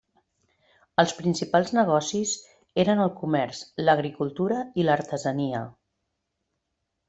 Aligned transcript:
Els 1.03 1.11
principals 1.17 1.73
negocis 1.79 2.33
eren 2.85 3.03
el 3.05 3.13
comerç, 3.21 3.61
l'agricultura 3.87 4.65
i 4.83 4.89
l'artesania. 4.91 5.65